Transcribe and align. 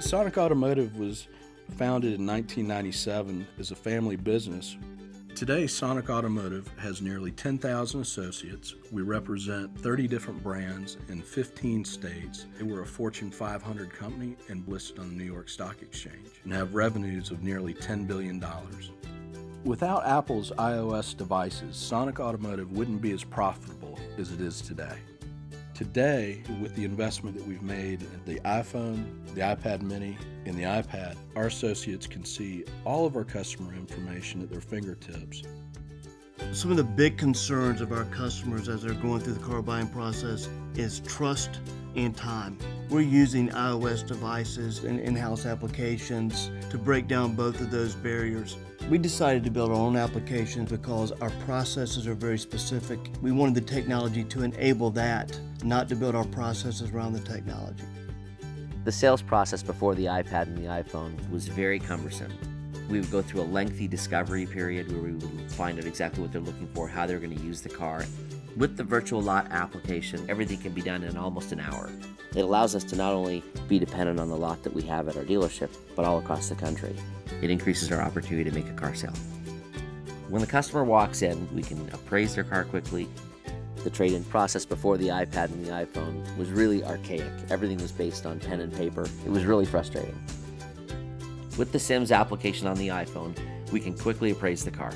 Sonic 0.00 0.38
Automotive 0.38 0.96
was 0.96 1.26
founded 1.76 2.14
in 2.14 2.24
1997 2.24 3.46
as 3.58 3.72
a 3.72 3.76
family 3.76 4.14
business. 4.14 4.76
Today, 5.34 5.66
Sonic 5.66 6.08
Automotive 6.08 6.70
has 6.78 7.02
nearly 7.02 7.32
10,000 7.32 8.00
associates. 8.00 8.76
We 8.92 9.02
represent 9.02 9.76
30 9.80 10.06
different 10.06 10.42
brands 10.42 10.98
in 11.08 11.20
15 11.20 11.84
states. 11.84 12.46
We're 12.60 12.82
a 12.82 12.86
Fortune 12.86 13.32
500 13.32 13.92
company 13.92 14.36
and 14.48 14.66
listed 14.68 15.00
on 15.00 15.08
the 15.08 15.16
New 15.16 15.30
York 15.30 15.48
Stock 15.48 15.82
Exchange 15.82 16.28
and 16.44 16.52
have 16.52 16.76
revenues 16.76 17.32
of 17.32 17.42
nearly 17.42 17.74
$10 17.74 18.06
billion. 18.06 18.42
Without 19.64 20.06
Apple's 20.06 20.52
iOS 20.52 21.16
devices, 21.16 21.76
Sonic 21.76 22.20
Automotive 22.20 22.70
wouldn't 22.70 23.02
be 23.02 23.10
as 23.10 23.24
profitable 23.24 23.98
as 24.16 24.32
it 24.32 24.40
is 24.40 24.60
today. 24.60 24.96
Today, 25.78 26.42
with 26.60 26.74
the 26.74 26.84
investment 26.84 27.36
that 27.36 27.46
we've 27.46 27.62
made 27.62 28.02
in 28.02 28.20
the 28.26 28.40
iPhone, 28.40 29.04
the 29.36 29.42
iPad 29.42 29.80
mini, 29.80 30.18
and 30.44 30.58
the 30.58 30.64
iPad, 30.64 31.14
our 31.36 31.46
associates 31.46 32.04
can 32.04 32.24
see 32.24 32.64
all 32.84 33.06
of 33.06 33.14
our 33.14 33.22
customer 33.22 33.72
information 33.74 34.42
at 34.42 34.50
their 34.50 34.60
fingertips. 34.60 35.44
Some 36.50 36.72
of 36.72 36.78
the 36.78 36.82
big 36.82 37.16
concerns 37.16 37.80
of 37.80 37.92
our 37.92 38.06
customers 38.06 38.68
as 38.68 38.82
they're 38.82 38.92
going 38.94 39.20
through 39.20 39.34
the 39.34 39.46
car 39.46 39.62
buying 39.62 39.86
process 39.86 40.48
is 40.74 40.98
trust 41.06 41.60
and 41.94 42.16
time. 42.16 42.58
We're 42.90 43.02
using 43.02 43.48
iOS 43.50 44.04
devices 44.04 44.82
and 44.82 44.98
in 44.98 45.14
house 45.14 45.46
applications 45.46 46.50
to 46.70 46.78
break 46.78 47.06
down 47.06 47.36
both 47.36 47.60
of 47.60 47.70
those 47.70 47.94
barriers. 47.94 48.56
We 48.90 48.98
decided 48.98 49.44
to 49.44 49.50
build 49.52 49.70
our 49.70 49.76
own 49.76 49.96
applications 49.96 50.70
because 50.70 51.12
our 51.20 51.30
processes 51.46 52.08
are 52.08 52.14
very 52.14 52.38
specific. 52.38 52.98
We 53.22 53.30
wanted 53.30 53.54
the 53.54 53.60
technology 53.60 54.24
to 54.24 54.42
enable 54.42 54.90
that, 54.90 55.38
not 55.64 55.88
to 55.88 55.96
build 55.96 56.14
our 56.14 56.24
processes 56.24 56.90
around 56.90 57.12
the 57.12 57.20
technology. 57.20 57.84
The 58.84 58.92
sales 58.92 59.22
process 59.22 59.62
before 59.62 59.94
the 59.94 60.06
iPad 60.06 60.42
and 60.44 60.56
the 60.56 60.68
iPhone 60.68 61.30
was 61.30 61.48
very 61.48 61.78
cumbersome. 61.78 62.32
We 62.88 63.00
would 63.00 63.10
go 63.10 63.20
through 63.20 63.42
a 63.42 63.50
lengthy 63.52 63.86
discovery 63.86 64.46
period 64.46 64.90
where 64.90 65.02
we 65.02 65.12
would 65.12 65.52
find 65.52 65.78
out 65.78 65.84
exactly 65.84 66.22
what 66.22 66.32
they're 66.32 66.40
looking 66.40 66.68
for, 66.74 66.88
how 66.88 67.06
they're 67.06 67.18
going 67.18 67.36
to 67.36 67.44
use 67.44 67.60
the 67.60 67.68
car. 67.68 68.04
With 68.56 68.76
the 68.76 68.84
virtual 68.84 69.20
lot 69.20 69.46
application, 69.50 70.24
everything 70.30 70.58
can 70.58 70.72
be 70.72 70.80
done 70.80 71.02
in 71.02 71.16
almost 71.16 71.52
an 71.52 71.60
hour. 71.60 71.90
It 72.34 72.40
allows 72.40 72.74
us 72.74 72.84
to 72.84 72.96
not 72.96 73.12
only 73.12 73.42
be 73.68 73.78
dependent 73.78 74.18
on 74.18 74.28
the 74.28 74.36
lot 74.36 74.62
that 74.62 74.72
we 74.72 74.82
have 74.82 75.08
at 75.08 75.16
our 75.16 75.24
dealership, 75.24 75.70
but 75.94 76.04
all 76.04 76.18
across 76.18 76.48
the 76.48 76.54
country. 76.54 76.96
It 77.42 77.50
increases 77.50 77.92
our 77.92 78.00
opportunity 78.00 78.48
to 78.48 78.56
make 78.56 78.68
a 78.68 78.74
car 78.74 78.94
sale. 78.94 79.12
When 80.28 80.40
the 80.40 80.46
customer 80.46 80.84
walks 80.84 81.22
in, 81.22 81.48
we 81.54 81.62
can 81.62 81.88
appraise 81.92 82.34
their 82.34 82.44
car 82.44 82.64
quickly. 82.64 83.08
The 83.84 83.90
trade 83.90 84.12
in 84.12 84.24
process 84.24 84.64
before 84.64 84.98
the 84.98 85.08
iPad 85.08 85.46
and 85.46 85.64
the 85.64 85.70
iPhone 85.70 86.36
was 86.36 86.50
really 86.50 86.84
archaic. 86.84 87.30
Everything 87.48 87.78
was 87.78 87.92
based 87.92 88.26
on 88.26 88.40
pen 88.40 88.60
and 88.60 88.72
paper. 88.72 89.08
It 89.24 89.30
was 89.30 89.44
really 89.44 89.66
frustrating. 89.66 90.20
With 91.56 91.72
the 91.72 91.78
Sims 91.78 92.12
application 92.12 92.66
on 92.66 92.76
the 92.76 92.88
iPhone, 92.88 93.38
we 93.72 93.80
can 93.80 93.96
quickly 93.96 94.30
appraise 94.30 94.64
the 94.64 94.70
car. 94.70 94.92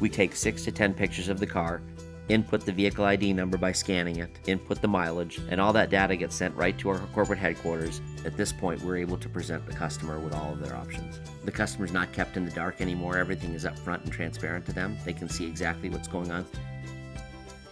We 0.00 0.08
take 0.08 0.36
6 0.36 0.64
to 0.64 0.72
10 0.72 0.94
pictures 0.94 1.28
of 1.28 1.40
the 1.40 1.46
car, 1.46 1.80
input 2.28 2.64
the 2.64 2.72
vehicle 2.72 3.04
ID 3.04 3.32
number 3.32 3.56
by 3.56 3.72
scanning 3.72 4.16
it, 4.16 4.30
input 4.46 4.82
the 4.82 4.88
mileage, 4.88 5.40
and 5.48 5.60
all 5.60 5.72
that 5.72 5.90
data 5.90 6.16
gets 6.16 6.34
sent 6.34 6.54
right 6.56 6.76
to 6.78 6.88
our 6.90 6.98
corporate 7.14 7.38
headquarters. 7.38 8.00
At 8.24 8.36
this 8.36 8.52
point, 8.52 8.82
we're 8.82 8.96
able 8.96 9.16
to 9.18 9.28
present 9.28 9.64
the 9.66 9.72
customer 9.72 10.18
with 10.18 10.34
all 10.34 10.52
of 10.52 10.60
their 10.60 10.74
options. 10.76 11.20
The 11.44 11.52
customer's 11.52 11.92
not 11.92 12.12
kept 12.12 12.36
in 12.36 12.44
the 12.44 12.50
dark 12.50 12.80
anymore, 12.80 13.16
everything 13.16 13.54
is 13.54 13.64
upfront 13.64 14.04
and 14.04 14.12
transparent 14.12 14.66
to 14.66 14.72
them. 14.72 14.96
They 15.04 15.12
can 15.12 15.28
see 15.28 15.46
exactly 15.46 15.88
what's 15.88 16.08
going 16.08 16.30
on. 16.30 16.44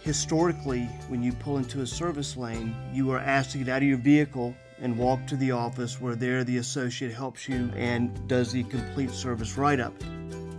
Historically, 0.05 0.83
when 1.07 1.23
you 1.23 1.33
pull 1.33 1.57
into 1.57 1.81
a 1.81 1.87
service 1.87 2.37
lane, 2.37 2.75
you 2.93 3.09
are 3.09 3.17
asked 3.17 3.49
to 3.49 3.57
get 3.57 3.69
out 3.69 3.81
of 3.81 3.87
your 3.87 3.97
vehicle 3.97 4.55
and 4.79 4.95
walk 4.95 5.25
to 5.25 5.35
the 5.35 5.49
office 5.49 5.99
where 5.99 6.13
there 6.13 6.43
the 6.43 6.57
associate 6.57 7.11
helps 7.11 7.49
you 7.49 7.71
and 7.75 8.27
does 8.27 8.51
the 8.51 8.63
complete 8.65 9.09
service 9.09 9.57
write 9.57 9.79
up. 9.79 9.95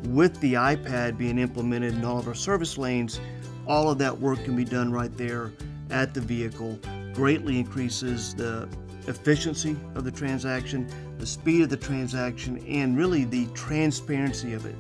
With 0.07 0.41
the 0.41 0.55
iPad 0.55 1.17
being 1.17 1.39
implemented 1.39 1.95
in 1.95 2.05
all 2.05 2.19
of 2.19 2.27
our 2.27 2.35
service 2.35 2.77
lanes, 2.77 3.21
all 3.69 3.89
of 3.89 3.99
that 3.99 4.19
work 4.19 4.43
can 4.43 4.57
be 4.57 4.65
done 4.65 4.91
right 4.91 5.17
there 5.17 5.53
at 5.91 6.13
the 6.13 6.21
vehicle, 6.21 6.81
greatly 7.15 7.61
increases 7.61 8.35
the 8.35 8.69
efficiency 9.07 9.77
of 9.95 10.03
the 10.03 10.11
transaction, 10.11 10.89
the 11.19 11.27
speed 11.27 11.63
of 11.63 11.69
the 11.69 11.77
transaction, 11.77 12.59
and 12.67 12.99
really 12.99 13.25
the 13.25 13.47
transparency 13.55 14.55
of 14.55 14.67
it. 14.67 14.75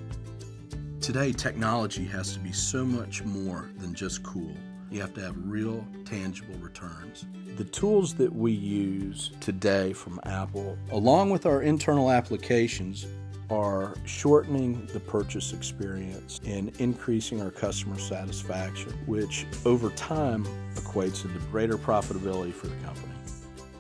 Today, 1.07 1.31
technology 1.31 2.05
has 2.07 2.33
to 2.33 2.41
be 2.41 2.51
so 2.51 2.85
much 2.85 3.23
more 3.23 3.71
than 3.79 3.95
just 3.95 4.25
cool. 4.25 4.53
You 4.91 5.01
have 5.03 5.15
to 5.15 5.21
have 5.21 5.37
real, 5.37 5.87
tangible 6.05 6.57
returns. 6.57 7.27
The 7.57 7.63
tools 7.63 8.13
that 8.15 8.35
we 8.35 8.51
use 8.51 9.31
today 9.39 9.93
from 9.93 10.19
Apple, 10.25 10.77
along 10.91 11.31
with 11.31 11.47
our 11.47 11.63
internal 11.63 12.11
applications, 12.11 13.07
are 13.51 13.95
shortening 14.05 14.85
the 14.87 14.99
purchase 14.99 15.53
experience 15.53 16.41
and 16.45 16.75
increasing 16.81 17.41
our 17.41 17.53
customer 17.53 18.01
satisfaction, 18.01 18.93
which 19.07 19.47
over 19.65 19.91
time 19.91 20.45
equates 20.75 21.25
into 21.25 21.39
greater 21.53 21.79
profitability 21.79 22.53
for 22.53 22.67
the 22.67 22.85
company. 22.85 23.15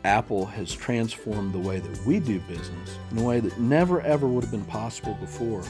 Apple 0.04 0.46
has 0.46 0.72
transformed 0.72 1.52
the 1.52 1.58
way 1.58 1.80
that 1.80 2.06
we 2.06 2.20
do 2.20 2.38
business 2.42 2.98
in 3.10 3.18
a 3.18 3.22
way 3.24 3.40
that 3.40 3.58
never 3.58 4.00
ever 4.02 4.28
would 4.28 4.44
have 4.44 4.52
been 4.52 4.64
possible 4.66 5.14
before. 5.14 5.64